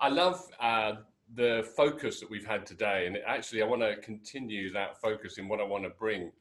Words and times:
I 0.00 0.08
love 0.08 0.48
uh, 0.60 0.92
the 1.34 1.66
focus 1.76 2.20
that 2.20 2.30
we've 2.30 2.46
had 2.46 2.66
today, 2.66 3.06
and 3.06 3.18
actually, 3.26 3.62
I 3.62 3.66
want 3.66 3.82
to 3.82 3.96
continue 3.96 4.72
that 4.72 5.00
focus 5.00 5.38
in 5.38 5.48
what 5.48 5.60
I 5.60 5.64
want 5.64 5.84
to 5.84 5.90
bring 5.90 6.32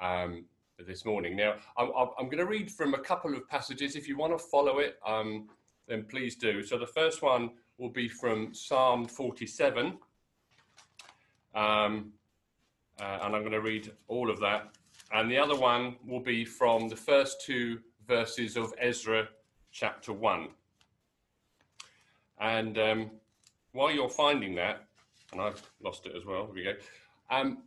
um, 0.00 0.44
this 0.78 1.04
morning. 1.04 1.36
Now, 1.36 1.54
I'm, 1.76 1.90
I'm, 2.18 2.26
going 2.26 2.38
to 2.38 2.46
read 2.46 2.70
from 2.70 2.94
a 2.94 2.98
couple 2.98 3.34
of 3.34 3.48
passages. 3.48 3.96
If 3.96 4.08
you 4.08 4.16
want 4.16 4.36
to 4.36 4.44
follow 4.44 4.78
it, 4.78 4.98
um, 5.06 5.48
then 5.88 6.04
please 6.04 6.36
do. 6.36 6.62
So, 6.62 6.78
the 6.78 6.86
first 6.86 7.22
one 7.22 7.50
will 7.78 7.90
be 7.90 8.08
from 8.08 8.54
Psalm 8.54 9.06
47, 9.06 9.98
um, 11.54 12.12
uh, 13.00 13.18
and 13.22 13.34
I'm 13.34 13.42
going 13.42 13.52
to 13.52 13.60
read 13.60 13.92
all 14.08 14.30
of 14.30 14.40
that. 14.40 14.70
And 15.12 15.30
the 15.30 15.38
other 15.38 15.56
one 15.56 15.96
will 16.06 16.20
be 16.20 16.44
from 16.44 16.88
the 16.88 16.96
first 16.96 17.42
two 17.44 17.80
verses 18.06 18.56
of 18.56 18.72
Ezra 18.78 19.28
chapter 19.70 20.12
1. 20.12 20.48
And 22.42 22.76
um, 22.76 23.10
while 23.72 23.92
you're 23.92 24.08
finding 24.08 24.56
that, 24.56 24.84
and 25.30 25.40
I've 25.40 25.62
lost 25.82 26.06
it 26.06 26.12
as 26.16 26.26
well, 26.26 26.46
here 26.46 26.54
we 26.54 26.64
go. 26.64 26.74
Um, 27.30 27.62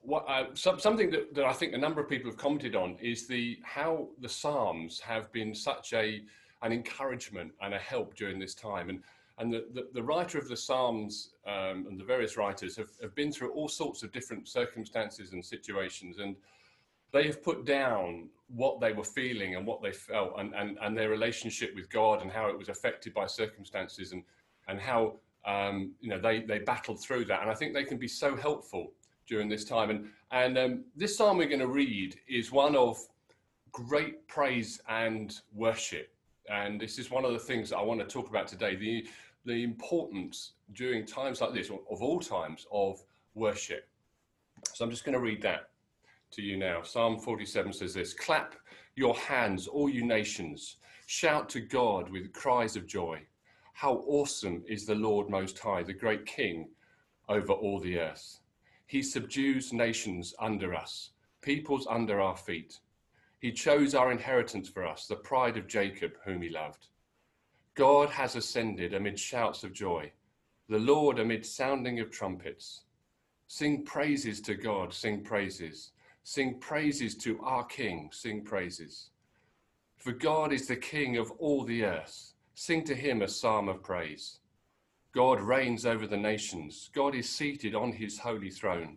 what, 0.00 0.24
uh, 0.26 0.46
some, 0.54 0.80
something 0.80 1.10
that, 1.10 1.34
that 1.34 1.44
I 1.44 1.52
think 1.52 1.74
a 1.74 1.78
number 1.78 2.00
of 2.00 2.08
people 2.08 2.30
have 2.30 2.38
commented 2.38 2.74
on 2.74 2.96
is 3.00 3.26
the 3.26 3.58
how 3.62 4.08
the 4.20 4.28
Psalms 4.28 5.00
have 5.00 5.30
been 5.32 5.54
such 5.54 5.92
a 5.92 6.22
an 6.62 6.72
encouragement 6.72 7.52
and 7.60 7.74
a 7.74 7.78
help 7.78 8.14
during 8.16 8.38
this 8.38 8.54
time. 8.54 8.88
And 8.88 9.02
and 9.38 9.52
the, 9.52 9.66
the, 9.74 9.88
the 9.92 10.02
writer 10.02 10.38
of 10.38 10.48
the 10.48 10.56
Psalms 10.56 11.30
um, 11.46 11.86
and 11.88 11.98
the 11.98 12.04
various 12.04 12.36
writers 12.36 12.76
have, 12.76 12.90
have 13.02 13.14
been 13.16 13.32
through 13.32 13.50
all 13.50 13.68
sorts 13.68 14.02
of 14.04 14.12
different 14.12 14.48
circumstances 14.48 15.32
and 15.32 15.44
situations. 15.44 16.18
And 16.18 16.36
they 17.14 17.24
have 17.24 17.42
put 17.42 17.64
down 17.64 18.28
what 18.48 18.80
they 18.80 18.92
were 18.92 19.04
feeling 19.04 19.54
and 19.54 19.64
what 19.64 19.80
they 19.80 19.92
felt 19.92 20.34
and, 20.36 20.52
and, 20.54 20.76
and 20.82 20.98
their 20.98 21.08
relationship 21.08 21.74
with 21.74 21.88
God 21.88 22.20
and 22.20 22.30
how 22.30 22.48
it 22.48 22.58
was 22.58 22.68
affected 22.68 23.14
by 23.14 23.26
circumstances 23.26 24.12
and, 24.12 24.24
and 24.68 24.80
how 24.80 25.14
um, 25.46 25.92
you 26.00 26.10
know 26.10 26.18
they, 26.18 26.40
they 26.40 26.58
battled 26.58 27.00
through 27.00 27.24
that. 27.26 27.40
And 27.40 27.50
I 27.50 27.54
think 27.54 27.72
they 27.72 27.84
can 27.84 27.98
be 27.98 28.08
so 28.08 28.34
helpful 28.36 28.92
during 29.28 29.48
this 29.48 29.64
time. 29.64 29.90
And, 29.90 30.08
and 30.32 30.58
um, 30.58 30.84
this 30.96 31.16
psalm 31.16 31.38
we're 31.38 31.46
going 31.46 31.60
to 31.60 31.68
read 31.68 32.16
is 32.28 32.50
one 32.50 32.74
of 32.74 32.98
great 33.70 34.26
praise 34.26 34.80
and 34.88 35.38
worship. 35.54 36.12
And 36.50 36.80
this 36.80 36.98
is 36.98 37.10
one 37.10 37.24
of 37.24 37.32
the 37.32 37.38
things 37.38 37.70
that 37.70 37.78
I 37.78 37.82
want 37.82 38.00
to 38.00 38.06
talk 38.06 38.28
about 38.28 38.48
today 38.48 38.74
the, 38.74 39.06
the 39.44 39.62
importance 39.62 40.52
during 40.72 41.06
times 41.06 41.40
like 41.40 41.54
this, 41.54 41.70
of 41.70 42.02
all 42.02 42.18
times, 42.18 42.66
of 42.72 43.02
worship. 43.34 43.88
So 44.72 44.84
I'm 44.84 44.90
just 44.90 45.04
going 45.04 45.14
to 45.14 45.20
read 45.20 45.40
that 45.42 45.70
to 46.34 46.42
you 46.42 46.56
now. 46.56 46.82
Psalm 46.82 47.18
47 47.18 47.72
says 47.72 47.94
this 47.94 48.12
Clap 48.12 48.54
your 48.96 49.14
hands, 49.14 49.66
all 49.66 49.88
you 49.88 50.04
nations. 50.04 50.76
Shout 51.06 51.48
to 51.50 51.60
God 51.60 52.10
with 52.10 52.32
cries 52.32 52.76
of 52.76 52.86
joy. 52.86 53.20
How 53.72 54.04
awesome 54.06 54.62
is 54.68 54.86
the 54.86 54.94
Lord 54.94 55.28
Most 55.28 55.58
High, 55.58 55.82
the 55.82 55.92
great 55.92 56.26
King 56.26 56.68
over 57.28 57.52
all 57.52 57.80
the 57.80 57.98
earth. 57.98 58.40
He 58.86 59.02
subdues 59.02 59.72
nations 59.72 60.34
under 60.38 60.74
us, 60.74 61.10
peoples 61.40 61.86
under 61.88 62.20
our 62.20 62.36
feet. 62.36 62.80
He 63.40 63.52
chose 63.52 63.94
our 63.94 64.10
inheritance 64.10 64.68
for 64.68 64.86
us, 64.86 65.06
the 65.06 65.16
pride 65.16 65.56
of 65.56 65.66
Jacob, 65.66 66.12
whom 66.24 66.42
he 66.42 66.48
loved. 66.48 66.88
God 67.74 68.08
has 68.10 68.36
ascended 68.36 68.94
amid 68.94 69.18
shouts 69.18 69.64
of 69.64 69.72
joy, 69.72 70.12
the 70.68 70.78
Lord 70.78 71.18
amid 71.18 71.44
sounding 71.44 72.00
of 72.00 72.10
trumpets. 72.10 72.82
Sing 73.46 73.84
praises 73.84 74.40
to 74.42 74.54
God, 74.54 74.94
sing 74.94 75.22
praises. 75.22 75.92
Sing 76.26 76.58
praises 76.58 77.14
to 77.16 77.38
our 77.42 77.64
King, 77.64 78.08
sing 78.10 78.42
praises. 78.42 79.10
For 79.98 80.10
God 80.10 80.52
is 80.52 80.66
the 80.66 80.76
King 80.76 81.18
of 81.18 81.30
all 81.32 81.64
the 81.64 81.84
earth. 81.84 82.32
Sing 82.54 82.82
to 82.84 82.94
him 82.94 83.20
a 83.20 83.28
psalm 83.28 83.68
of 83.68 83.82
praise. 83.82 84.38
God 85.12 85.40
reigns 85.40 85.84
over 85.84 86.06
the 86.06 86.16
nations. 86.16 86.90
God 86.94 87.14
is 87.14 87.28
seated 87.28 87.74
on 87.74 87.92
his 87.92 88.18
holy 88.18 88.50
throne. 88.50 88.96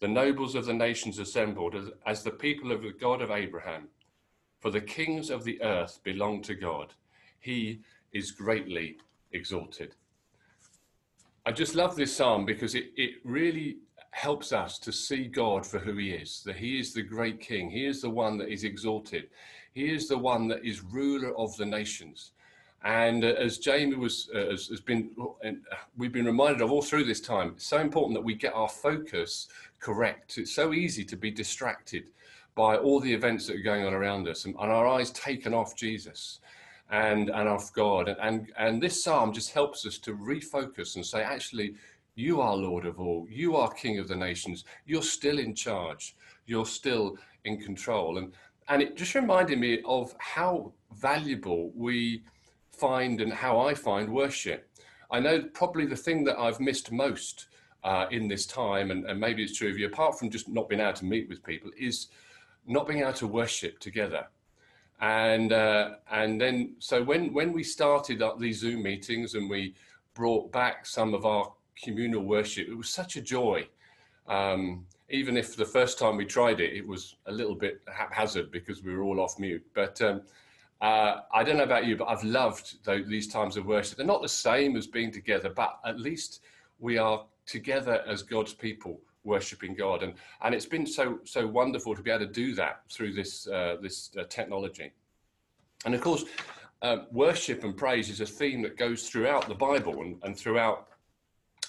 The 0.00 0.08
nobles 0.08 0.54
of 0.54 0.64
the 0.64 0.72
nations 0.72 1.18
assembled 1.18 1.74
as, 1.74 1.90
as, 2.06 2.22
the 2.22 2.30
people 2.30 2.72
of 2.72 2.82
the 2.82 2.92
God 2.92 3.20
of 3.20 3.30
Abraham. 3.30 3.88
For 4.60 4.70
the 4.70 4.80
kings 4.80 5.28
of 5.28 5.44
the 5.44 5.60
earth 5.62 6.00
belong 6.02 6.40
to 6.42 6.54
God. 6.54 6.94
He 7.40 7.80
is 8.12 8.30
greatly 8.30 8.96
exalted. 9.32 9.94
I 11.44 11.52
just 11.52 11.74
love 11.74 11.94
this 11.94 12.16
psalm 12.16 12.44
because 12.44 12.74
it, 12.74 12.90
it 12.96 13.16
really 13.24 13.78
helps 14.10 14.52
us 14.52 14.78
to 14.80 14.92
see 14.92 15.24
God 15.24 15.66
for 15.66 15.78
who 15.78 15.96
he 15.96 16.10
is, 16.10 16.42
that 16.44 16.56
he 16.56 16.78
is 16.78 16.92
the 16.92 17.02
great 17.02 17.40
king. 17.40 17.70
He 17.70 17.86
is 17.86 18.00
the 18.00 18.10
one 18.10 18.38
that 18.38 18.48
is 18.48 18.64
exalted. 18.64 19.28
He 19.72 19.92
is 19.92 20.08
the 20.08 20.18
one 20.18 20.48
that 20.48 20.64
is 20.64 20.82
ruler 20.82 21.36
of 21.36 21.56
the 21.56 21.66
nations. 21.66 22.32
And 22.84 23.24
uh, 23.24 23.28
as 23.28 23.58
Jamie 23.58 23.96
was, 23.96 24.30
uh, 24.34 24.50
has, 24.50 24.68
has, 24.68 24.80
been, 24.80 25.10
uh, 25.44 25.50
we've 25.96 26.12
been 26.12 26.26
reminded 26.26 26.62
of 26.62 26.70
all 26.70 26.82
through 26.82 27.04
this 27.04 27.20
time, 27.20 27.52
it's 27.56 27.66
so 27.66 27.78
important 27.78 28.14
that 28.14 28.24
we 28.24 28.34
get 28.34 28.54
our 28.54 28.68
focus 28.68 29.48
correct. 29.80 30.38
It's 30.38 30.54
so 30.54 30.72
easy 30.72 31.04
to 31.04 31.16
be 31.16 31.30
distracted 31.30 32.10
by 32.54 32.76
all 32.76 33.00
the 33.00 33.12
events 33.12 33.46
that 33.46 33.56
are 33.56 33.62
going 33.62 33.84
on 33.84 33.94
around 33.94 34.28
us 34.28 34.44
and, 34.44 34.54
and 34.60 34.70
our 34.70 34.86
eyes 34.86 35.10
taken 35.10 35.54
off 35.54 35.76
Jesus 35.76 36.40
and, 36.90 37.30
and 37.30 37.48
off 37.48 37.72
God. 37.72 38.08
And, 38.08 38.18
and, 38.20 38.52
and 38.58 38.82
this 38.82 39.02
psalm 39.02 39.32
just 39.32 39.52
helps 39.52 39.84
us 39.86 39.98
to 39.98 40.14
refocus 40.14 40.96
and 40.96 41.04
say, 41.04 41.22
actually, 41.22 41.74
you 42.18 42.40
are 42.40 42.56
Lord 42.56 42.84
of 42.84 42.98
all. 42.98 43.26
You 43.30 43.54
are 43.54 43.72
King 43.72 44.00
of 44.00 44.08
the 44.08 44.16
nations. 44.16 44.64
You're 44.86 45.02
still 45.02 45.38
in 45.38 45.54
charge. 45.54 46.16
You're 46.46 46.66
still 46.66 47.16
in 47.44 47.60
control. 47.60 48.18
And, 48.18 48.32
and 48.68 48.82
it 48.82 48.96
just 48.96 49.14
reminded 49.14 49.60
me 49.60 49.80
of 49.84 50.14
how 50.18 50.72
valuable 50.96 51.70
we 51.76 52.24
find 52.72 53.20
and 53.20 53.32
how 53.32 53.60
I 53.60 53.72
find 53.72 54.12
worship. 54.12 54.68
I 55.12 55.20
know 55.20 55.42
probably 55.54 55.86
the 55.86 55.96
thing 55.96 56.24
that 56.24 56.38
I've 56.38 56.58
missed 56.58 56.90
most 56.90 57.46
uh, 57.84 58.06
in 58.10 58.26
this 58.26 58.46
time, 58.46 58.90
and, 58.90 59.08
and 59.08 59.20
maybe 59.20 59.44
it's 59.44 59.56
true 59.56 59.70
of 59.70 59.78
you, 59.78 59.86
apart 59.86 60.18
from 60.18 60.28
just 60.28 60.48
not 60.48 60.68
being 60.68 60.80
able 60.80 60.94
to 60.94 61.04
meet 61.04 61.28
with 61.28 61.44
people, 61.44 61.70
is 61.78 62.08
not 62.66 62.88
being 62.88 63.02
able 63.02 63.12
to 63.12 63.28
worship 63.28 63.78
together. 63.78 64.26
And 65.00 65.52
uh, 65.52 65.90
and 66.10 66.40
then 66.40 66.74
so 66.80 67.00
when 67.00 67.32
when 67.32 67.52
we 67.52 67.62
started 67.62 68.20
up 68.20 68.40
these 68.40 68.58
Zoom 68.58 68.82
meetings 68.82 69.34
and 69.34 69.48
we 69.48 69.76
brought 70.14 70.50
back 70.50 70.84
some 70.84 71.14
of 71.14 71.24
our 71.24 71.52
communal 71.82 72.22
worship. 72.22 72.68
It 72.68 72.76
was 72.76 72.88
such 72.88 73.16
a 73.16 73.20
joy. 73.20 73.68
Um, 74.26 74.86
even 75.10 75.36
if 75.36 75.56
the 75.56 75.64
first 75.64 75.98
time 75.98 76.16
we 76.16 76.26
tried 76.26 76.60
it, 76.60 76.74
it 76.74 76.86
was 76.86 77.16
a 77.26 77.32
little 77.32 77.54
bit 77.54 77.80
haphazard 77.88 78.50
because 78.50 78.82
we 78.82 78.94
were 78.94 79.02
all 79.02 79.20
off 79.20 79.38
mute. 79.38 79.64
But 79.74 80.00
um, 80.02 80.22
uh, 80.80 81.20
I 81.32 81.42
don't 81.42 81.56
know 81.56 81.64
about 81.64 81.86
you, 81.86 81.96
but 81.96 82.08
I've 82.08 82.24
loved 82.24 82.76
these 83.08 83.26
times 83.26 83.56
of 83.56 83.66
worship. 83.66 83.96
They're 83.96 84.06
not 84.06 84.22
the 84.22 84.28
same 84.28 84.76
as 84.76 84.86
being 84.86 85.10
together, 85.10 85.48
but 85.48 85.78
at 85.84 85.98
least 85.98 86.42
we 86.78 86.98
are 86.98 87.24
together 87.46 88.02
as 88.06 88.22
God's 88.22 88.52
people 88.52 89.00
worshiping 89.24 89.74
God, 89.74 90.02
and 90.02 90.14
and 90.42 90.54
it's 90.54 90.66
been 90.66 90.86
so 90.86 91.18
so 91.24 91.46
wonderful 91.46 91.94
to 91.96 92.02
be 92.02 92.10
able 92.10 92.26
to 92.26 92.32
do 92.32 92.54
that 92.54 92.82
through 92.90 93.12
this 93.12 93.48
uh, 93.48 93.76
this 93.82 94.10
uh, 94.18 94.24
technology. 94.28 94.92
And 95.84 95.94
of 95.94 96.00
course, 96.00 96.24
uh, 96.82 96.98
worship 97.10 97.64
and 97.64 97.76
praise 97.76 98.08
is 98.08 98.20
a 98.20 98.26
theme 98.26 98.62
that 98.62 98.76
goes 98.76 99.08
throughout 99.08 99.48
the 99.48 99.54
Bible 99.54 100.00
and, 100.02 100.16
and 100.22 100.36
throughout 100.36 100.88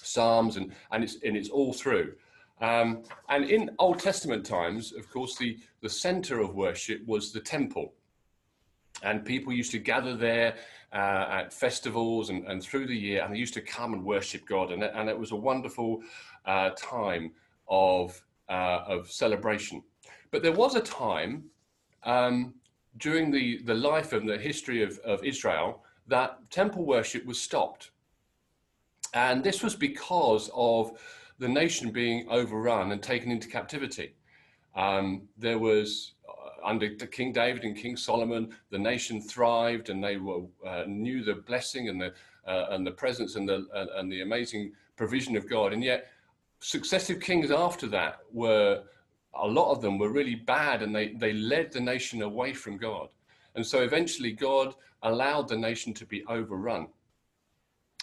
Psalms, 0.02 0.56
and, 0.56 0.72
and, 0.92 1.04
it's, 1.04 1.16
and 1.24 1.36
it's 1.36 1.48
all 1.48 1.72
through. 1.72 2.14
Um, 2.60 3.02
and 3.28 3.44
in 3.44 3.70
Old 3.78 3.98
Testament 3.98 4.44
times, 4.44 4.92
of 4.92 5.08
course, 5.10 5.36
the, 5.36 5.58
the 5.80 5.88
center 5.88 6.40
of 6.40 6.54
worship 6.54 7.06
was 7.06 7.32
the 7.32 7.40
temple. 7.40 7.94
And 9.02 9.24
people 9.24 9.52
used 9.52 9.70
to 9.72 9.78
gather 9.78 10.14
there 10.14 10.56
uh, 10.92 11.26
at 11.30 11.52
festivals 11.52 12.28
and, 12.28 12.46
and 12.46 12.62
through 12.62 12.86
the 12.86 12.96
year, 12.96 13.22
and 13.22 13.34
they 13.34 13.38
used 13.38 13.54
to 13.54 13.62
come 13.62 13.94
and 13.94 14.04
worship 14.04 14.46
God. 14.46 14.72
And, 14.72 14.82
and 14.82 15.08
it 15.08 15.18
was 15.18 15.32
a 15.32 15.36
wonderful 15.36 16.02
uh, 16.44 16.70
time 16.76 17.32
of, 17.68 18.22
uh, 18.48 18.80
of 18.86 19.10
celebration. 19.10 19.82
But 20.30 20.42
there 20.42 20.52
was 20.52 20.74
a 20.74 20.80
time 20.80 21.44
um, 22.04 22.54
during 22.98 23.30
the, 23.30 23.62
the 23.64 23.74
life 23.74 24.12
and 24.12 24.28
the 24.28 24.38
history 24.38 24.82
of, 24.82 24.98
of 24.98 25.24
Israel 25.24 25.82
that 26.08 26.38
temple 26.50 26.84
worship 26.84 27.24
was 27.24 27.40
stopped. 27.40 27.92
And 29.14 29.42
this 29.42 29.62
was 29.62 29.74
because 29.74 30.50
of 30.54 30.98
the 31.38 31.48
nation 31.48 31.90
being 31.90 32.28
overrun 32.28 32.92
and 32.92 33.02
taken 33.02 33.30
into 33.30 33.48
captivity. 33.48 34.14
Um, 34.76 35.22
there 35.36 35.58
was 35.58 36.12
uh, 36.28 36.66
under 36.66 36.88
King 36.90 37.32
David 37.32 37.64
and 37.64 37.76
King 37.76 37.96
Solomon, 37.96 38.54
the 38.70 38.78
nation 38.78 39.20
thrived 39.20 39.88
and 39.88 40.02
they 40.04 40.16
were, 40.16 40.42
uh, 40.66 40.84
knew 40.86 41.24
the 41.24 41.34
blessing 41.34 41.88
and 41.88 42.00
the 42.00 42.12
uh, 42.46 42.68
and 42.70 42.86
the 42.86 42.90
presence 42.90 43.36
and 43.36 43.48
the 43.48 43.66
uh, 43.74 43.86
and 43.96 44.10
the 44.10 44.22
amazing 44.22 44.72
provision 44.96 45.36
of 45.36 45.48
God. 45.48 45.72
And 45.72 45.82
yet, 45.82 46.08
successive 46.60 47.20
kings 47.20 47.50
after 47.50 47.86
that 47.88 48.20
were 48.32 48.82
a 49.34 49.46
lot 49.46 49.70
of 49.72 49.80
them 49.80 49.98
were 49.98 50.10
really 50.10 50.34
bad, 50.36 50.82
and 50.82 50.94
they 50.94 51.08
they 51.14 51.32
led 51.32 51.72
the 51.72 51.80
nation 51.80 52.22
away 52.22 52.54
from 52.54 52.76
God. 52.76 53.08
And 53.54 53.66
so 53.66 53.82
eventually, 53.82 54.32
God 54.32 54.74
allowed 55.02 55.48
the 55.48 55.56
nation 55.56 55.92
to 55.94 56.06
be 56.06 56.24
overrun 56.26 56.88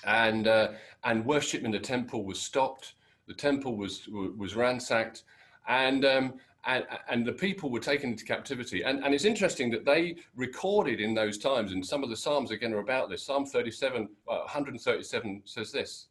and 0.03 0.47
uh, 0.47 0.69
and 1.03 1.25
worship 1.25 1.63
in 1.63 1.71
the 1.71 1.79
temple 1.79 2.23
was 2.23 2.39
stopped. 2.39 2.93
The 3.27 3.33
temple 3.33 3.75
was 3.75 4.07
was 4.07 4.55
ransacked, 4.55 5.23
and 5.67 6.05
um, 6.05 6.33
and, 6.67 6.85
and 7.09 7.25
the 7.25 7.33
people 7.33 7.69
were 7.69 7.79
taken 7.79 8.11
into 8.11 8.25
captivity. 8.25 8.83
And, 8.83 9.03
and 9.03 9.13
it's 9.13 9.25
interesting 9.25 9.71
that 9.71 9.85
they 9.85 10.17
recorded 10.35 10.99
in 10.99 11.13
those 11.13 11.37
times, 11.37 11.71
and 11.71 11.83
some 11.83 12.03
of 12.03 12.09
the 12.09 12.17
Psalms 12.17 12.51
again 12.51 12.73
are 12.73 12.79
about 12.79 13.09
this. 13.09 13.23
Psalm 13.23 13.45
37, 13.45 14.09
uh, 14.27 14.37
137 14.39 15.41
says 15.45 15.71
this 15.71 16.07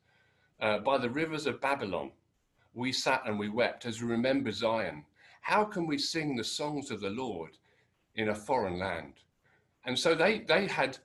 uh, 0.61 0.79
By 0.79 0.97
the 0.97 1.11
rivers 1.11 1.47
of 1.47 1.61
Babylon, 1.61 2.11
we 2.75 2.91
sat 2.91 3.23
and 3.27 3.39
we 3.39 3.50
wept 3.50 3.85
as 3.85 4.00
we 4.00 4.09
remember 4.09 4.50
Zion. 4.50 5.05
How 5.43 5.62
can 5.62 5.87
we 5.87 5.99
sing 5.99 6.37
the 6.37 6.44
songs 6.44 6.91
of 6.91 7.00
the 7.00 7.11
Lord 7.11 7.59
in 8.15 8.31
a 8.31 8.35
foreign 8.35 8.79
land? 8.79 9.15
And 9.85 9.97
so 9.99 10.15
they, 10.15 10.41
they 10.41 10.67
had 10.67 10.99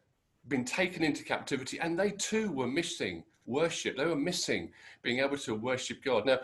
been 0.48 0.66
taken 0.66 1.04
into 1.04 1.24
captivity 1.24 1.80
and 1.80 1.98
they 1.98 2.12
too 2.12 2.52
were 2.52 2.68
missing 2.68 3.24
worship. 3.46 3.98
They 3.98 4.06
were 4.06 4.16
missing 4.16 4.72
being 5.02 5.20
able 5.20 5.38
to 5.38 5.56
worship 5.56 6.04
God. 6.04 6.26
Now, 6.26 6.40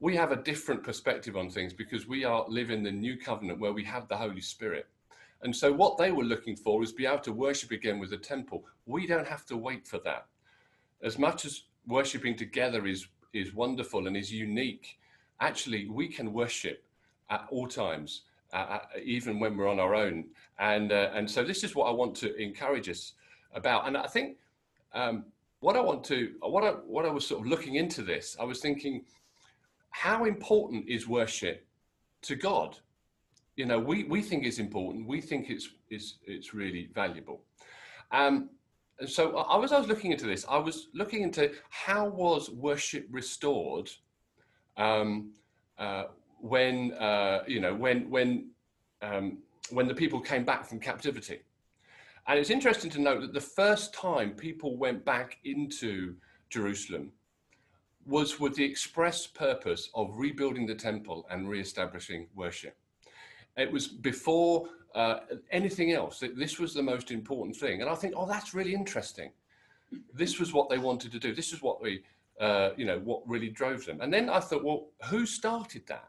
we 0.00 0.14
have 0.16 0.32
a 0.32 0.36
different 0.36 0.82
perspective 0.82 1.36
on 1.36 1.50
things 1.50 1.72
because 1.72 2.06
we 2.06 2.24
are 2.24 2.44
living 2.48 2.82
the 2.82 2.92
new 2.92 3.16
covenant 3.16 3.60
where 3.60 3.72
we 3.72 3.84
have 3.84 4.08
the 4.08 4.16
Holy 4.16 4.40
Spirit. 4.40 4.86
And 5.42 5.54
so 5.54 5.72
what 5.72 5.96
they 5.96 6.10
were 6.10 6.24
looking 6.24 6.56
for 6.56 6.82
is 6.82 6.92
be 6.92 7.06
able 7.06 7.18
to 7.20 7.32
worship 7.32 7.70
again 7.70 7.98
with 7.98 8.10
the 8.10 8.16
temple. 8.16 8.64
We 8.86 9.06
don't 9.06 9.26
have 9.26 9.46
to 9.46 9.56
wait 9.56 9.86
for 9.86 9.98
that. 10.00 10.26
As 11.02 11.18
much 11.18 11.44
as 11.44 11.64
worshiping 11.86 12.36
together 12.36 12.86
is 12.86 13.06
is 13.32 13.52
wonderful 13.52 14.06
and 14.06 14.16
is 14.16 14.32
unique, 14.32 14.98
actually 15.40 15.88
we 15.88 16.08
can 16.08 16.32
worship 16.32 16.82
at 17.28 17.46
all 17.50 17.66
times, 17.66 18.22
uh, 18.52 18.56
uh 18.56 18.78
even 19.02 19.38
when 19.38 19.56
we're 19.56 19.68
on 19.68 19.78
our 19.78 19.94
own. 19.94 20.24
And 20.58 20.90
uh, 20.90 21.10
and 21.14 21.30
so 21.30 21.44
this 21.44 21.62
is 21.64 21.74
what 21.74 21.86
I 21.86 21.90
want 21.90 22.14
to 22.16 22.34
encourage 22.36 22.88
us 22.88 23.12
about. 23.56 23.88
And 23.88 23.96
I 23.96 24.06
think 24.06 24.36
um, 24.92 25.24
what 25.60 25.76
I 25.76 25.80
want 25.80 26.04
to 26.04 26.34
what 26.40 26.62
I 26.62 26.70
what 26.70 27.04
I 27.04 27.10
was 27.10 27.26
sort 27.26 27.40
of 27.40 27.46
looking 27.46 27.74
into 27.74 28.02
this, 28.02 28.36
I 28.38 28.44
was 28.44 28.60
thinking 28.60 29.04
how 29.90 30.26
important 30.26 30.86
is 30.88 31.08
worship 31.08 31.66
to 32.22 32.36
God? 32.36 32.76
You 33.56 33.64
know, 33.64 33.78
we, 33.78 34.04
we 34.04 34.20
think 34.20 34.44
it's 34.44 34.58
important. 34.58 35.06
We 35.06 35.22
think 35.22 35.48
it's, 35.48 35.70
it's, 35.88 36.18
it's 36.26 36.52
really 36.52 36.90
valuable. 36.94 37.40
Um, 38.12 38.50
and 39.00 39.08
so 39.08 39.38
I 39.38 39.56
was, 39.56 39.72
I 39.72 39.78
was 39.78 39.88
looking 39.88 40.12
into 40.12 40.26
this. 40.26 40.44
I 40.48 40.58
was 40.58 40.88
looking 40.92 41.22
into 41.22 41.52
how 41.70 42.08
was 42.08 42.50
worship 42.50 43.06
restored 43.10 43.90
um, 44.76 45.30
uh, 45.78 46.04
when, 46.40 46.92
uh, 46.92 47.44
you 47.46 47.60
know, 47.60 47.74
when, 47.74 48.10
when, 48.10 48.50
um, 49.00 49.38
when 49.70 49.88
the 49.88 49.94
people 49.94 50.20
came 50.20 50.44
back 50.44 50.66
from 50.66 50.78
captivity. 50.78 51.40
And 52.28 52.38
it's 52.38 52.50
interesting 52.50 52.90
to 52.90 53.00
note 53.00 53.20
that 53.20 53.32
the 53.32 53.40
first 53.40 53.94
time 53.94 54.32
people 54.32 54.76
went 54.76 55.04
back 55.04 55.38
into 55.44 56.16
Jerusalem 56.50 57.12
was 58.04 58.40
with 58.40 58.54
the 58.54 58.64
express 58.64 59.26
purpose 59.26 59.90
of 59.94 60.16
rebuilding 60.16 60.66
the 60.66 60.74
temple 60.74 61.26
and 61.30 61.48
re-establishing 61.48 62.28
worship. 62.34 62.76
It 63.56 63.70
was 63.70 63.88
before 63.88 64.68
uh, 64.94 65.20
anything 65.50 65.92
else. 65.92 66.22
This 66.34 66.58
was 66.58 66.74
the 66.74 66.82
most 66.82 67.10
important 67.10 67.56
thing. 67.56 67.80
And 67.80 67.90
I 67.90 67.94
think, 67.94 68.14
oh, 68.16 68.26
that's 68.26 68.54
really 68.54 68.74
interesting. 68.74 69.30
This 70.12 70.38
was 70.38 70.52
what 70.52 70.68
they 70.68 70.78
wanted 70.78 71.12
to 71.12 71.18
do. 71.18 71.34
This 71.34 71.52
is 71.52 71.62
what 71.62 71.82
we, 71.82 72.02
uh, 72.40 72.70
you 72.76 72.86
know, 72.86 72.98
what 73.00 73.22
really 73.28 73.48
drove 73.48 73.84
them. 73.84 74.00
And 74.00 74.12
then 74.12 74.28
I 74.28 74.40
thought, 74.40 74.64
well, 74.64 74.88
who 75.04 75.26
started 75.26 75.86
that? 75.86 76.08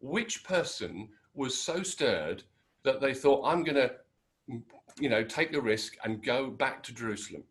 Which 0.00 0.44
person 0.44 1.08
was 1.34 1.58
so 1.60 1.82
stirred 1.82 2.42
that 2.84 3.00
they 3.00 3.14
thought, 3.14 3.44
I'm 3.44 3.64
going 3.64 3.76
to, 3.76 3.92
you 4.98 5.08
know, 5.08 5.22
take 5.22 5.52
the 5.52 5.60
risk 5.60 5.96
and 6.04 6.22
go 6.22 6.50
back 6.50 6.82
to 6.84 6.94
Jerusalem? 6.94 7.44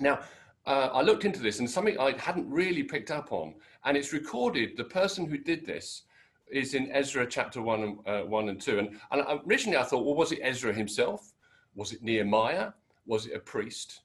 Now, 0.00 0.20
uh, 0.66 0.90
I 0.92 1.02
looked 1.02 1.24
into 1.24 1.40
this 1.40 1.60
and 1.60 1.70
something 1.70 1.98
I 1.98 2.12
hadn't 2.18 2.48
really 2.50 2.82
picked 2.82 3.10
up 3.10 3.32
on, 3.32 3.54
and 3.84 3.96
it's 3.96 4.12
recorded. 4.12 4.76
The 4.76 4.84
person 4.84 5.26
who 5.26 5.38
did 5.38 5.64
this 5.64 6.02
is 6.50 6.74
in 6.74 6.90
Ezra 6.92 7.26
chapter 7.26 7.62
one 7.62 7.82
and 7.82 7.98
uh, 8.06 8.22
one 8.22 8.48
and 8.48 8.60
two. 8.60 8.78
And, 8.78 8.98
and 9.10 9.40
originally 9.46 9.78
I 9.78 9.84
thought, 9.84 10.04
well, 10.04 10.14
was 10.14 10.32
it 10.32 10.40
Ezra 10.42 10.72
himself? 10.72 11.32
Was 11.74 11.92
it 11.92 12.02
Nehemiah? 12.02 12.72
Was 13.06 13.26
it 13.26 13.34
a 13.34 13.38
priest? 13.38 14.00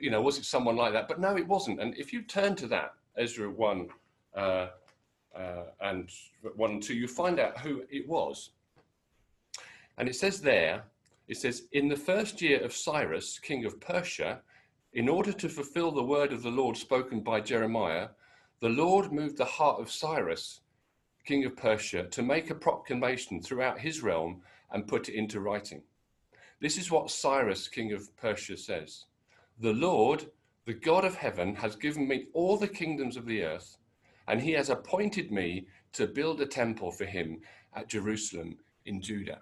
You 0.00 0.10
know, 0.10 0.22
was 0.22 0.38
it 0.38 0.44
someone 0.44 0.76
like 0.76 0.92
that? 0.92 1.08
But 1.08 1.20
no, 1.20 1.36
it 1.36 1.46
wasn't. 1.46 1.80
And 1.80 1.96
if 1.96 2.12
you 2.12 2.22
turn 2.22 2.54
to 2.56 2.66
that, 2.68 2.94
Ezra 3.16 3.50
one 3.50 3.88
uh, 4.34 4.68
uh 5.36 5.64
and 5.80 6.08
one 6.56 6.72
and 6.72 6.82
two, 6.82 6.94
you 6.94 7.06
find 7.06 7.38
out 7.38 7.58
who 7.58 7.82
it 7.90 8.08
was. 8.08 8.50
And 9.98 10.08
it 10.08 10.16
says 10.16 10.40
there, 10.40 10.84
it 11.32 11.38
says, 11.38 11.66
in 11.72 11.88
the 11.88 11.96
first 11.96 12.42
year 12.42 12.62
of 12.62 12.74
Cyrus, 12.74 13.38
king 13.38 13.64
of 13.64 13.80
Persia, 13.80 14.42
in 14.92 15.08
order 15.08 15.32
to 15.32 15.48
fulfill 15.48 15.90
the 15.90 16.04
word 16.04 16.30
of 16.30 16.42
the 16.42 16.50
Lord 16.50 16.76
spoken 16.76 17.20
by 17.20 17.40
Jeremiah, 17.40 18.08
the 18.60 18.68
Lord 18.68 19.10
moved 19.10 19.38
the 19.38 19.46
heart 19.46 19.80
of 19.80 19.90
Cyrus, 19.90 20.60
king 21.24 21.46
of 21.46 21.56
Persia, 21.56 22.04
to 22.04 22.22
make 22.22 22.50
a 22.50 22.54
proclamation 22.54 23.40
throughout 23.40 23.80
his 23.80 24.02
realm 24.02 24.42
and 24.72 24.86
put 24.86 25.08
it 25.08 25.14
into 25.14 25.40
writing. 25.40 25.82
This 26.60 26.76
is 26.76 26.90
what 26.90 27.10
Cyrus, 27.10 27.66
king 27.66 27.94
of 27.94 28.14
Persia, 28.18 28.58
says 28.58 29.06
The 29.58 29.72
Lord, 29.72 30.26
the 30.66 30.74
God 30.74 31.06
of 31.06 31.14
heaven, 31.14 31.54
has 31.54 31.76
given 31.76 32.06
me 32.06 32.26
all 32.34 32.58
the 32.58 32.68
kingdoms 32.68 33.16
of 33.16 33.24
the 33.24 33.42
earth, 33.42 33.78
and 34.28 34.38
he 34.38 34.52
has 34.52 34.68
appointed 34.68 35.32
me 35.32 35.66
to 35.94 36.06
build 36.06 36.42
a 36.42 36.46
temple 36.46 36.90
for 36.90 37.06
him 37.06 37.40
at 37.74 37.88
Jerusalem 37.88 38.58
in 38.84 39.00
Judah. 39.00 39.40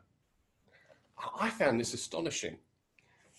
I 1.38 1.50
found 1.50 1.80
this 1.80 1.94
astonishing. 1.94 2.56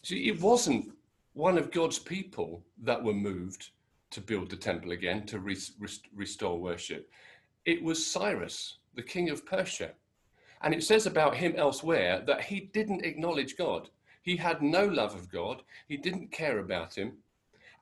See, 0.03 0.27
it 0.27 0.39
wasn't 0.41 0.93
one 1.33 1.57
of 1.57 1.71
God's 1.71 1.99
people 1.99 2.63
that 2.83 3.03
were 3.03 3.13
moved 3.13 3.69
to 4.11 4.21
build 4.21 4.49
the 4.49 4.57
temple 4.57 4.91
again, 4.91 5.25
to 5.27 5.39
re- 5.39 5.57
restore 6.13 6.59
worship. 6.59 7.09
It 7.65 7.81
was 7.81 8.05
Cyrus, 8.05 8.77
the 8.95 9.03
king 9.03 9.29
of 9.29 9.45
Persia. 9.45 9.91
And 10.61 10.73
it 10.73 10.83
says 10.83 11.05
about 11.05 11.35
him 11.35 11.55
elsewhere 11.55 12.21
that 12.27 12.43
he 12.43 12.69
didn't 12.73 13.05
acknowledge 13.05 13.57
God. 13.57 13.89
He 14.21 14.35
had 14.35 14.61
no 14.61 14.85
love 14.85 15.15
of 15.15 15.31
God. 15.31 15.63
He 15.87 15.97
didn't 15.97 16.31
care 16.31 16.59
about 16.59 16.95
him. 16.95 17.13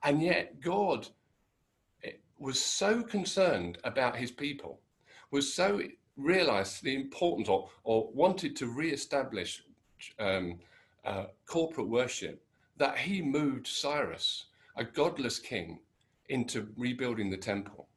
And 0.02 0.22
yet, 0.22 0.60
God 0.60 1.08
eh, 2.04 2.12
was 2.38 2.58
so 2.60 3.02
concerned 3.02 3.78
about 3.84 4.16
his 4.16 4.30
people, 4.30 4.80
was 5.30 5.52
so 5.52 5.82
realized 6.16 6.82
the 6.82 6.94
importance 6.94 7.48
or, 7.48 7.68
or 7.84 8.10
wanted 8.12 8.56
to 8.56 8.66
re-establish 8.66 9.62
um, 10.18 10.58
uh, 11.04 11.24
corporate 11.46 11.88
worship 11.88 12.42
that 12.76 12.98
he 12.98 13.22
moved 13.22 13.66
Cyrus, 13.66 14.46
a 14.76 14.84
godless 14.84 15.38
king, 15.38 15.78
into 16.28 16.68
rebuilding 16.76 17.30
the 17.30 17.36
temple. 17.36 17.88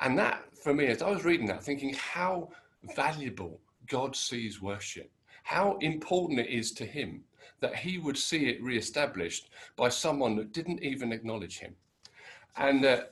And 0.00 0.18
that, 0.18 0.44
for 0.56 0.74
me, 0.74 0.86
as 0.86 1.02
I 1.02 1.10
was 1.10 1.24
reading 1.24 1.46
that, 1.46 1.62
thinking 1.62 1.94
how 1.94 2.50
valuable 2.96 3.60
God 3.88 4.16
sees 4.16 4.62
worship, 4.62 5.10
how 5.42 5.78
important 5.80 6.40
it 6.40 6.48
is 6.48 6.72
to 6.72 6.84
him 6.84 7.22
that 7.60 7.74
he 7.74 7.98
would 7.98 8.16
see 8.16 8.48
it 8.48 8.62
reestablished 8.62 9.50
by 9.76 9.88
someone 9.88 10.36
that 10.36 10.52
didn't 10.52 10.82
even 10.82 11.12
acknowledge 11.12 11.58
him. 11.58 11.74
And, 12.56 12.84
uh, 12.84 13.02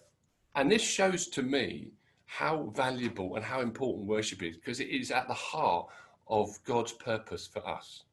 and 0.54 0.70
this 0.70 0.82
shows 0.82 1.26
to 1.28 1.42
me 1.42 1.88
how 2.26 2.72
valuable 2.74 3.36
and 3.36 3.44
how 3.44 3.60
important 3.60 4.06
worship 4.06 4.42
is 4.42 4.56
because 4.56 4.80
it 4.80 4.88
is 4.88 5.10
at 5.10 5.28
the 5.28 5.34
heart 5.34 5.88
of 6.28 6.58
God's 6.64 6.92
purpose 6.92 7.46
for 7.46 7.66
us. 7.66 8.04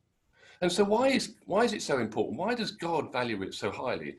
And 0.63 0.71
so 0.71 0.85
why 0.85 1.09
is 1.09 1.33
why 1.45 1.65
is 1.65 1.73
it 1.73 1.81
so 1.81 1.99
important? 1.99 2.37
Why 2.37 2.55
does 2.55 2.71
God 2.71 3.11
value 3.11 3.41
it 3.43 3.53
so 3.53 3.69
highly? 3.69 4.15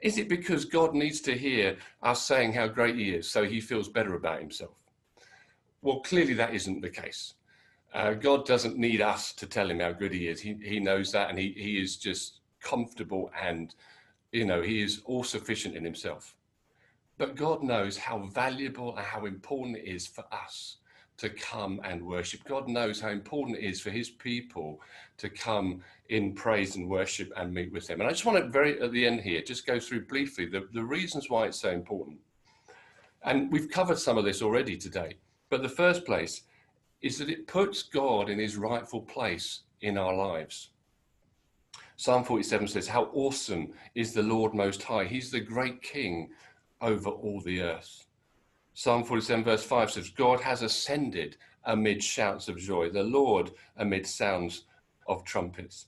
Is 0.00 0.18
it 0.18 0.28
because 0.28 0.64
God 0.64 0.94
needs 0.94 1.20
to 1.22 1.36
hear 1.36 1.78
us 2.00 2.22
saying 2.22 2.52
how 2.52 2.68
great 2.68 2.94
he 2.94 3.10
is 3.10 3.28
so 3.28 3.42
he 3.44 3.60
feels 3.60 3.88
better 3.88 4.14
about 4.14 4.38
himself? 4.38 4.76
Well, 5.82 5.98
clearly 5.98 6.34
that 6.34 6.54
isn't 6.54 6.80
the 6.80 6.90
case. 6.90 7.34
Uh, 7.92 8.14
God 8.14 8.46
doesn't 8.46 8.78
need 8.78 9.00
us 9.00 9.32
to 9.32 9.46
tell 9.46 9.68
him 9.68 9.80
how 9.80 9.90
good 9.90 10.12
he 10.12 10.28
is. 10.28 10.40
He, 10.40 10.54
he 10.62 10.78
knows 10.78 11.10
that 11.10 11.28
and 11.28 11.36
he, 11.36 11.54
he 11.56 11.82
is 11.82 11.96
just 11.96 12.38
comfortable 12.60 13.32
and, 13.42 13.74
you 14.30 14.44
know, 14.44 14.62
he 14.62 14.82
is 14.82 15.02
all 15.06 15.24
sufficient 15.24 15.74
in 15.74 15.84
himself. 15.84 16.36
But 17.18 17.34
God 17.34 17.64
knows 17.64 17.96
how 17.96 18.18
valuable 18.28 18.96
and 18.96 19.04
how 19.04 19.26
important 19.26 19.78
it 19.78 19.88
is 19.88 20.06
for 20.06 20.22
us 20.30 20.76
to 21.20 21.28
come 21.28 21.80
and 21.84 22.02
worship. 22.02 22.42
God 22.44 22.66
knows 22.66 22.98
how 22.98 23.10
important 23.10 23.58
it 23.58 23.64
is 23.64 23.80
for 23.80 23.90
his 23.90 24.08
people 24.08 24.80
to 25.18 25.28
come 25.28 25.82
in 26.08 26.32
praise 26.32 26.76
and 26.76 26.88
worship 26.88 27.30
and 27.36 27.52
meet 27.52 27.70
with 27.72 27.88
him. 27.88 28.00
And 28.00 28.08
I 28.08 28.12
just 28.12 28.24
want 28.24 28.38
to 28.38 28.48
very 28.48 28.80
at 28.80 28.90
the 28.92 29.06
end 29.06 29.20
here 29.20 29.42
just 29.42 29.66
go 29.66 29.78
through 29.78 30.06
briefly 30.06 30.46
the, 30.46 30.66
the 30.72 30.82
reasons 30.82 31.28
why 31.28 31.44
it's 31.46 31.60
so 31.60 31.70
important. 31.70 32.18
And 33.22 33.52
we've 33.52 33.70
covered 33.70 33.98
some 33.98 34.16
of 34.16 34.24
this 34.24 34.40
already 34.40 34.78
today. 34.78 35.16
But 35.50 35.60
the 35.60 35.68
first 35.68 36.06
place 36.06 36.44
is 37.02 37.18
that 37.18 37.28
it 37.28 37.46
puts 37.46 37.82
God 37.82 38.30
in 38.30 38.38
his 38.38 38.56
rightful 38.56 39.02
place 39.02 39.60
in 39.82 39.98
our 39.98 40.14
lives. 40.14 40.70
Psalm 41.96 42.24
47 42.24 42.66
says, 42.66 42.88
How 42.88 43.10
awesome 43.12 43.74
is 43.94 44.14
the 44.14 44.22
Lord 44.22 44.54
Most 44.54 44.82
High! 44.82 45.04
He's 45.04 45.30
the 45.30 45.40
great 45.40 45.82
King 45.82 46.30
over 46.80 47.10
all 47.10 47.42
the 47.42 47.60
earth. 47.60 48.06
Psalm 48.74 49.04
47, 49.04 49.44
verse 49.44 49.64
5 49.64 49.90
says, 49.90 50.10
God 50.10 50.40
has 50.40 50.62
ascended 50.62 51.36
amid 51.64 52.02
shouts 52.02 52.48
of 52.48 52.58
joy, 52.58 52.88
the 52.90 53.02
Lord 53.02 53.50
amid 53.76 54.06
sounds 54.06 54.64
of 55.06 55.24
trumpets. 55.24 55.86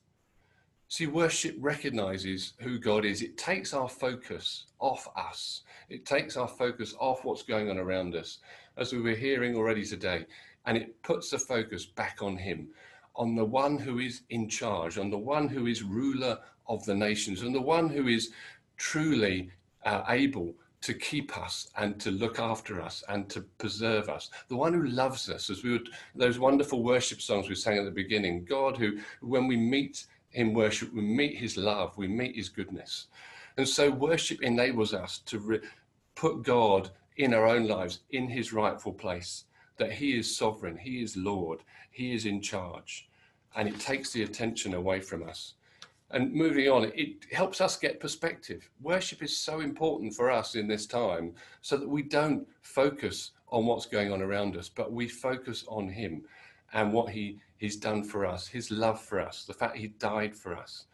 See, 0.89 1.07
worship 1.07 1.57
recognizes 1.59 2.53
who 2.59 2.79
God 2.79 3.07
is. 3.07 3.23
It 3.23 3.39
takes 3.39 3.73
our 3.73 3.89
focus 3.89 4.67
off 4.79 5.09
us, 5.17 5.63
it 5.89 6.05
takes 6.05 6.37
our 6.37 6.49
focus 6.49 6.95
off 7.01 7.25
what's 7.25 7.43
going 7.43 7.71
on 7.71 7.79
around 7.79 8.15
us. 8.15 8.39
As 8.77 8.93
we 8.93 9.01
were 9.01 9.15
hearing 9.15 9.57
already 9.57 9.87
today, 9.87 10.27
and 10.67 10.77
it 10.77 11.03
puts 11.03 11.31
the 11.31 11.39
focus 11.39 11.87
back 11.87 12.19
on 12.21 12.37
Him, 12.37 12.69
on 13.17 13.35
the 13.35 13.45
one 13.45 13.79
who 13.79 14.01
is 14.01 14.23
in 14.29 14.49
charge, 14.49 14.99
on 14.99 15.11
the 15.11 15.19
one 15.19 15.49
who 15.49 15.67
is 15.67 15.83
ruler 15.83 16.39
of 16.67 16.85
the 16.85 16.95
nations, 16.95 17.43
and 17.43 17.55
the 17.55 17.61
one 17.61 17.89
who 17.89 18.09
is 18.09 18.31
truly 18.77 19.51
uh, 19.85 20.03
able 20.09 20.55
to 20.83 20.95
keep 20.95 21.39
us 21.39 21.71
and 21.77 21.99
to 22.01 22.11
look 22.11 22.39
after 22.39 22.81
us 22.81 23.03
and 23.09 23.29
to 23.31 23.41
preserve 23.59 24.09
us. 24.09 24.31
The 24.49 24.57
one 24.57 24.75
who 24.75 24.85
loves 24.85 25.31
us, 25.31 25.49
as 25.49 25.63
we 25.63 25.73
would, 25.73 25.89
those 26.15 26.39
wonderful 26.39 26.83
worship 26.83 27.21
songs 27.21 27.49
we 27.49 27.55
sang 27.55 27.79
at 27.79 27.85
the 27.85 27.91
beginning. 27.91 28.45
God, 28.45 28.77
who, 28.77 28.99
when 29.21 29.47
we 29.47 29.57
meet 29.57 30.07
in 30.33 30.55
worship, 30.55 30.93
we 30.93 31.03
meet 31.03 31.39
his 31.39 31.57
love, 31.57 31.97
we 31.97 32.09
meet 32.09 32.37
his 32.37 32.49
goodness. 32.49 33.07
And 33.57 33.69
so 33.69 33.91
worship 33.91 34.43
enables 34.43 34.93
us 34.93 35.19
to 35.27 35.39
re- 35.39 35.61
put 36.15 36.43
God 36.43 36.91
in 37.17 37.35
our 37.35 37.47
own 37.47 37.67
lives 37.69 38.01
in 38.11 38.29
his 38.29 38.53
rightful 38.53 38.93
place, 38.93 39.45
that 39.77 39.93
he 39.93 40.19
is 40.19 40.37
sovereign, 40.37 40.77
he 40.77 41.03
is 41.03 41.17
Lord, 41.17 41.61
he 41.91 42.15
is 42.15 42.27
in 42.27 42.41
charge. 42.41 43.09
And 43.55 43.69
it 43.69 43.79
takes 43.79 44.13
the 44.13 44.23
attention 44.23 44.75
away 44.75 45.01
from 45.01 45.23
us. 45.29 45.55
And 46.13 46.33
moving 46.35 46.69
on, 46.69 46.93
it 46.95 47.25
helps 47.33 47.63
us 47.63 47.79
get 47.79 47.99
perspective. 47.99 48.69
Worship 48.83 49.23
is 49.23 49.37
so 49.37 49.61
important 49.61 50.15
for 50.15 50.31
us 50.31 50.55
in 50.55 50.69
this 50.69 50.87
time 50.87 51.35
so 51.63 51.79
that 51.79 51.89
we 51.89 52.03
don't 52.03 52.47
focus 52.61 53.31
on 53.49 53.65
what's 53.65 53.87
going 53.87 54.13
on 54.13 54.21
around 54.21 54.57
us, 54.57 54.69
but 54.69 54.93
we 54.93 55.09
focus 55.09 55.65
on 55.69 55.89
him 55.89 56.23
and 56.75 56.93
what 56.93 57.11
he, 57.11 57.39
he's 57.57 57.77
done 57.77 58.05
for 58.05 58.27
us, 58.27 58.47
his 58.47 58.71
love 58.71 59.01
for 59.01 59.21
us, 59.21 59.45
the 59.45 59.55
fact 59.55 59.77
he 59.77 59.89
died 59.89 60.35
for 60.35 60.55
us. 60.55 60.85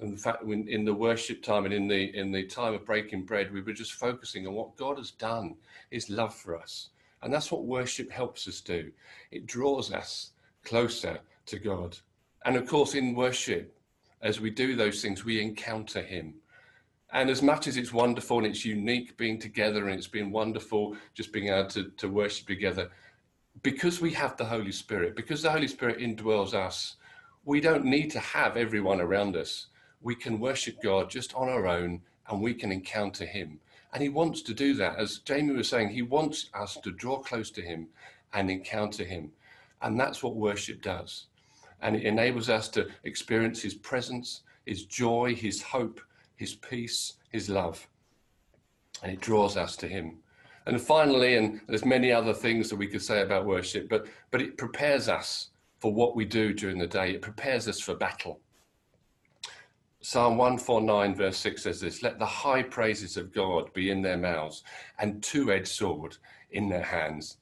And 0.00 0.12
the 0.12 0.20
fact 0.20 0.44
when 0.44 0.66
in 0.66 0.84
the 0.84 0.94
worship 0.94 1.40
time 1.40 1.66
and 1.66 1.74
in 1.74 1.86
the 1.86 2.16
in 2.18 2.32
the 2.32 2.44
time 2.44 2.74
of 2.74 2.84
breaking 2.84 3.26
bread, 3.26 3.52
we 3.52 3.60
were 3.60 3.72
just 3.72 3.92
focusing 3.92 4.44
on 4.44 4.54
what 4.54 4.76
God 4.76 4.98
has 4.98 5.12
done, 5.12 5.54
his 5.92 6.10
love 6.10 6.34
for 6.34 6.56
us. 6.56 6.88
And 7.22 7.32
that's 7.32 7.52
what 7.52 7.64
worship 7.64 8.10
helps 8.10 8.48
us 8.48 8.60
do. 8.60 8.90
It 9.30 9.46
draws 9.46 9.92
us 9.92 10.32
closer 10.64 11.20
to 11.46 11.58
God. 11.60 11.96
And 12.44 12.56
of 12.56 12.66
course, 12.66 12.94
in 12.94 13.14
worship, 13.14 13.73
as 14.24 14.40
we 14.40 14.50
do 14.50 14.74
those 14.74 15.02
things, 15.02 15.24
we 15.24 15.40
encounter 15.40 16.02
him. 16.02 16.34
And 17.12 17.30
as 17.30 17.42
much 17.42 17.68
as 17.68 17.76
it's 17.76 17.92
wonderful 17.92 18.38
and 18.38 18.46
it's 18.46 18.64
unique 18.64 19.16
being 19.18 19.38
together 19.38 19.86
and 19.86 19.96
it's 19.96 20.08
been 20.08 20.32
wonderful 20.32 20.96
just 21.12 21.32
being 21.32 21.48
able 21.48 21.68
to, 21.68 21.90
to 21.98 22.08
worship 22.08 22.48
together, 22.48 22.90
because 23.62 24.00
we 24.00 24.12
have 24.14 24.36
the 24.36 24.44
Holy 24.46 24.72
Spirit, 24.72 25.14
because 25.14 25.42
the 25.42 25.50
Holy 25.50 25.68
Spirit 25.68 25.98
indwells 25.98 26.54
us, 26.54 26.96
we 27.44 27.60
don't 27.60 27.84
need 27.84 28.10
to 28.12 28.18
have 28.18 28.56
everyone 28.56 29.00
around 29.00 29.36
us. 29.36 29.66
We 30.00 30.14
can 30.14 30.40
worship 30.40 30.82
God 30.82 31.10
just 31.10 31.34
on 31.34 31.48
our 31.48 31.66
own 31.66 32.00
and 32.28 32.40
we 32.40 32.54
can 32.54 32.72
encounter 32.72 33.26
Him. 33.26 33.60
And 33.92 34.02
He 34.02 34.08
wants 34.08 34.40
to 34.42 34.54
do 34.54 34.74
that. 34.74 34.98
As 34.98 35.18
Jamie 35.18 35.54
was 35.54 35.68
saying, 35.68 35.90
He 35.90 36.02
wants 36.02 36.48
us 36.54 36.78
to 36.82 36.90
draw 36.90 37.18
close 37.18 37.50
to 37.52 37.62
Him 37.62 37.88
and 38.32 38.50
encounter 38.50 39.04
Him. 39.04 39.30
And 39.82 40.00
that's 40.00 40.22
what 40.22 40.34
worship 40.34 40.82
does. 40.82 41.26
And 41.82 41.96
it 41.96 42.04
enables 42.04 42.48
us 42.48 42.68
to 42.70 42.88
experience 43.04 43.60
His 43.62 43.74
presence, 43.74 44.42
His 44.66 44.84
joy, 44.84 45.34
His 45.34 45.62
hope, 45.62 46.00
His 46.36 46.54
peace, 46.54 47.14
His 47.30 47.48
love. 47.48 47.86
And 49.02 49.12
it 49.12 49.20
draws 49.20 49.56
us 49.56 49.76
to 49.76 49.88
Him. 49.88 50.18
And 50.66 50.80
finally, 50.80 51.36
and 51.36 51.60
there's 51.66 51.84
many 51.84 52.10
other 52.10 52.32
things 52.32 52.70
that 52.70 52.76
we 52.76 52.86
could 52.86 53.02
say 53.02 53.20
about 53.20 53.44
worship, 53.44 53.88
but, 53.88 54.06
but 54.30 54.40
it 54.40 54.56
prepares 54.56 55.08
us 55.08 55.50
for 55.78 55.92
what 55.92 56.16
we 56.16 56.24
do 56.24 56.54
during 56.54 56.78
the 56.78 56.86
day. 56.86 57.10
It 57.10 57.20
prepares 57.20 57.68
us 57.68 57.80
for 57.80 57.94
battle. 57.94 58.40
Psalm 60.00 60.36
149, 60.36 61.14
verse 61.14 61.38
6 61.38 61.62
says 61.62 61.80
this 61.80 62.02
Let 62.02 62.18
the 62.18 62.26
high 62.26 62.62
praises 62.62 63.16
of 63.16 63.32
God 63.32 63.72
be 63.72 63.90
in 63.90 64.02
their 64.02 64.16
mouths 64.16 64.62
and 64.98 65.22
two 65.22 65.50
edged 65.50 65.68
sword 65.68 66.16
in 66.50 66.68
their 66.68 66.82
hands. 66.82 67.38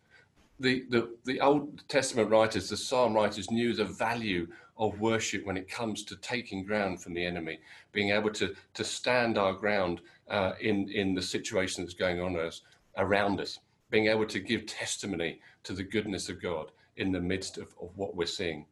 The, 0.62 1.08
the, 1.24 1.40
Old 1.40 1.86
Testament 1.88 2.30
writers, 2.30 2.68
the 2.68 2.76
psalm 2.76 3.14
writers, 3.14 3.50
knew 3.50 3.74
the 3.74 3.84
value 3.84 4.46
of 4.78 5.00
worship 5.00 5.44
when 5.44 5.56
it 5.56 5.68
comes 5.68 6.04
to 6.04 6.16
taking 6.16 6.64
ground 6.64 7.02
from 7.02 7.14
the 7.14 7.24
enemy, 7.24 7.58
being 7.90 8.10
able 8.10 8.30
to, 8.30 8.54
to 8.74 8.84
stand 8.84 9.38
our 9.38 9.52
ground 9.52 10.00
uh, 10.30 10.52
in, 10.60 10.88
in 10.88 11.14
the 11.14 11.22
situation 11.22 11.82
that's 11.82 11.94
going 11.94 12.20
on 12.20 12.38
us, 12.38 12.62
around 12.96 13.40
us, 13.40 13.58
being 13.90 14.06
able 14.06 14.24
to 14.24 14.38
give 14.38 14.64
testimony 14.66 15.40
to 15.64 15.72
the 15.72 15.82
goodness 15.82 16.28
of 16.28 16.40
God 16.40 16.70
in 16.96 17.10
the 17.10 17.20
midst 17.20 17.58
of, 17.58 17.74
of 17.80 17.90
what 17.96 18.14
we're 18.14 18.26
seeing. 18.26 18.64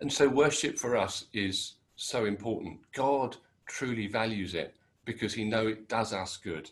And 0.00 0.12
so, 0.12 0.28
worship 0.28 0.78
for 0.78 0.96
us 0.96 1.26
is 1.32 1.74
so 1.96 2.26
important. 2.26 2.78
God 2.92 3.36
truly 3.66 4.06
values 4.06 4.54
it 4.54 4.76
because 5.04 5.34
He 5.34 5.44
knows 5.44 5.72
it 5.72 5.88
does 5.88 6.12
us 6.12 6.36
good, 6.36 6.70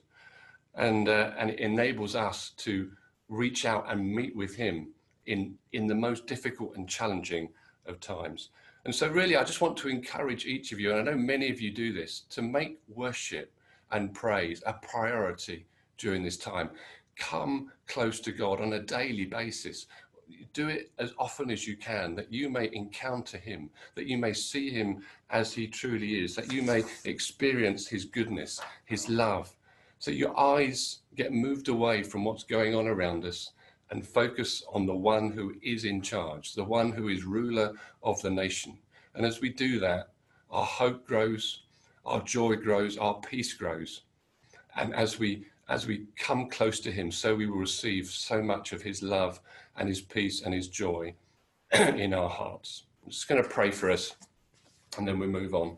and 0.75 1.09
uh, 1.09 1.33
and 1.39 1.51
it 1.51 1.61
enables 1.61 2.15
us 2.15 2.51
to 2.59 2.91
reach 3.33 3.65
out 3.65 3.91
and 3.91 4.15
meet 4.15 4.37
with 4.37 4.55
Him 4.55 4.89
in 5.27 5.55
in 5.73 5.87
the 5.87 5.95
most 5.95 6.27
difficult 6.27 6.77
and 6.77 6.89
challenging 6.89 7.49
of 7.87 7.99
times. 7.99 8.51
And 8.85 8.95
so, 8.95 9.09
really, 9.09 9.37
I 9.37 9.45
just 9.45 9.61
want 9.61 9.77
to 9.79 9.89
encourage 9.89 10.45
each 10.45 10.73
of 10.73 10.81
you, 10.81 10.91
and 10.91 11.09
I 11.09 11.13
know 11.13 11.19
many 11.19 11.51
of 11.51 11.61
you 11.61 11.71
do 11.71 11.93
this, 11.93 12.25
to 12.31 12.43
make 12.43 12.81
worship 12.89 13.53
and 13.93 14.13
praise 14.13 14.63
a 14.67 14.73
priority 14.73 15.67
during 15.99 16.23
this 16.23 16.37
time. 16.37 16.71
Come 17.17 17.71
close 17.87 18.21
to 18.21 18.33
God 18.33 18.61
on 18.61 18.73
a 18.73 18.81
daily 18.81 19.27
basis. 19.27 19.87
Do 20.53 20.69
it 20.69 20.91
as 20.99 21.13
often 21.19 21.51
as 21.51 21.67
you 21.67 21.77
can, 21.77 22.15
that 22.17 22.33
you 22.33 22.49
may 22.51 22.71
encounter 22.73 23.39
Him, 23.39 23.71
that 23.95 24.07
you 24.07 24.19
may 24.19 24.33
see 24.33 24.71
Him 24.71 25.03
as 25.31 25.53
He 25.53 25.69
truly 25.69 26.25
is, 26.25 26.35
that 26.35 26.53
you 26.53 26.63
may 26.63 26.83
experience 27.05 27.87
His 27.87 28.05
goodness, 28.05 28.61
His 28.87 29.09
love, 29.09 29.55
so 30.03 30.11
your 30.11 30.37
eyes 30.37 30.99
get 31.15 31.33
moved 31.33 31.69
away 31.69 32.03
from 32.03 32.25
what's 32.25 32.43
going 32.43 32.75
on 32.75 32.89
around 32.89 33.25
us 33.25 33.53
and 33.93 34.05
focus 34.05 34.65
on 34.73 34.85
the 34.85 34.93
one 34.93 35.31
who 35.31 35.55
is 35.63 35.85
in 35.85 36.03
charge, 36.03 36.55
the 36.55 36.65
one 36.65 36.91
who 36.91 37.07
is 37.07 37.23
ruler 37.23 37.71
of 38.03 38.21
the 38.21 38.31
nation. 38.31 38.77
And 39.15 39.25
as 39.25 39.41
we 39.41 39.51
do 39.51 39.79
that, 39.79 40.09
our 40.51 40.65
hope 40.65 41.07
grows, 41.07 41.63
our 42.05 42.21
joy 42.23 42.57
grows, 42.57 42.99
our 42.99 43.21
peace 43.21 43.55
grows. 43.55 44.03
And 44.77 44.93
as 44.93 45.21
we 45.21 45.47
as 45.69 45.87
we 45.87 46.07
come 46.17 46.51
close 46.51 46.81
to 46.81 46.91
him, 46.91 47.13
so 47.13 47.37
we 47.37 47.47
will 47.47 47.59
receive 47.59 48.09
so 48.09 48.43
much 48.43 48.73
of 48.73 48.83
his 48.83 49.05
love 49.05 49.41
and 49.77 49.89
his 49.89 50.01
peace 50.01 50.43
and 50.43 50.53
his 50.53 50.67
joy 50.67 51.15
in 51.73 52.13
our 52.13 52.29
hearts. 52.29 52.87
I'm 53.05 53.13
just 53.13 53.29
going 53.29 53.41
to 53.41 53.49
pray 53.49 53.71
for 53.71 53.89
us 53.89 54.17
and 54.99 55.07
then 55.07 55.21
we 55.21 55.29
move 55.29 55.55
on. 55.55 55.77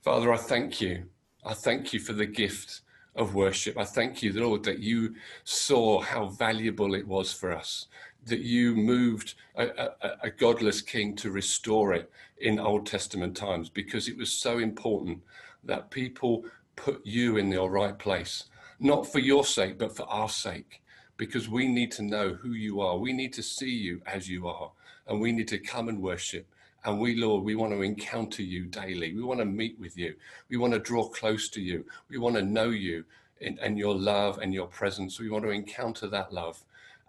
Father, 0.00 0.32
I 0.32 0.38
thank 0.38 0.80
you. 0.80 1.04
I 1.44 1.52
thank 1.52 1.92
you 1.92 2.00
for 2.00 2.14
the 2.14 2.24
gift 2.24 2.80
of 3.16 3.34
worship. 3.34 3.78
I 3.78 3.84
thank 3.84 4.22
you, 4.22 4.32
Lord, 4.32 4.64
that 4.64 4.80
you 4.80 5.14
saw 5.44 6.00
how 6.00 6.26
valuable 6.26 6.94
it 6.94 7.06
was 7.06 7.32
for 7.32 7.52
us, 7.52 7.86
that 8.26 8.40
you 8.40 8.74
moved 8.74 9.34
a, 9.56 9.66
a, 9.66 10.16
a, 10.22 10.30
godless 10.30 10.80
king 10.80 11.14
to 11.16 11.30
restore 11.30 11.92
it 11.92 12.10
in 12.38 12.58
Old 12.58 12.86
Testament 12.86 13.36
times 13.36 13.68
because 13.68 14.08
it 14.08 14.16
was 14.16 14.32
so 14.32 14.58
important 14.58 15.22
that 15.62 15.90
people 15.90 16.44
put 16.74 17.00
you 17.04 17.36
in 17.36 17.52
your 17.52 17.70
right 17.70 17.98
place 17.98 18.44
not 18.80 19.10
for 19.10 19.18
your 19.18 19.44
sake, 19.44 19.78
but 19.78 19.96
for 19.96 20.04
our 20.04 20.28
sake, 20.28 20.82
because 21.16 21.48
we 21.48 21.68
need 21.68 21.92
to 21.92 22.02
know 22.02 22.34
who 22.34 22.52
you 22.52 22.80
are. 22.80 22.98
We 22.98 23.12
need 23.12 23.32
to 23.34 23.42
see 23.42 23.70
you 23.70 24.02
as 24.06 24.28
you 24.28 24.48
are, 24.48 24.72
and 25.06 25.20
we 25.20 25.32
need 25.32 25.48
to 25.48 25.58
come 25.58 25.88
and 25.88 26.02
worship. 26.02 26.46
And 26.84 27.00
we, 27.00 27.16
Lord, 27.16 27.44
we 27.44 27.54
want 27.54 27.72
to 27.72 27.82
encounter 27.82 28.42
you 28.42 28.66
daily. 28.66 29.14
We 29.14 29.22
want 29.22 29.40
to 29.40 29.46
meet 29.46 29.78
with 29.78 29.96
you. 29.96 30.14
We 30.50 30.58
want 30.58 30.74
to 30.74 30.78
draw 30.78 31.08
close 31.08 31.48
to 31.50 31.60
you. 31.60 31.86
We 32.10 32.18
want 32.18 32.36
to 32.36 32.42
know 32.42 32.70
you 32.70 33.04
and 33.40 33.78
your 33.78 33.94
love 33.94 34.38
and 34.38 34.52
your 34.52 34.66
presence. 34.66 35.18
We 35.18 35.30
want 35.30 35.44
to 35.44 35.50
encounter 35.50 36.06
that 36.08 36.32
love 36.32 36.62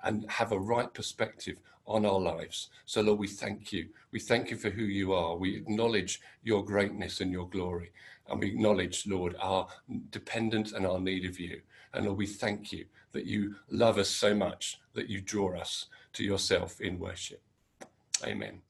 and 0.03 0.29
have 0.29 0.51
a 0.51 0.59
right 0.59 0.93
perspective 0.93 1.59
on 1.87 2.05
our 2.05 2.19
lives. 2.19 2.69
So, 2.85 3.01
Lord, 3.01 3.19
we 3.19 3.27
thank 3.27 3.71
you. 3.71 3.87
We 4.11 4.19
thank 4.19 4.49
you 4.49 4.57
for 4.57 4.69
who 4.69 4.83
you 4.83 5.13
are. 5.13 5.35
We 5.35 5.55
acknowledge 5.55 6.21
your 6.43 6.63
greatness 6.63 7.21
and 7.21 7.31
your 7.31 7.47
glory. 7.47 7.91
And 8.27 8.39
we 8.39 8.47
acknowledge, 8.47 9.05
Lord, 9.05 9.35
our 9.39 9.67
dependence 10.09 10.71
and 10.71 10.85
our 10.85 10.99
need 10.99 11.25
of 11.25 11.39
you. 11.39 11.61
And 11.93 12.05
Lord, 12.05 12.17
we 12.17 12.25
thank 12.27 12.71
you 12.71 12.85
that 13.11 13.25
you 13.25 13.55
love 13.69 13.97
us 13.97 14.09
so 14.09 14.33
much 14.33 14.79
that 14.93 15.09
you 15.09 15.21
draw 15.21 15.57
us 15.57 15.85
to 16.13 16.23
yourself 16.23 16.81
in 16.81 16.99
worship. 16.99 17.41
Amen. 18.25 18.64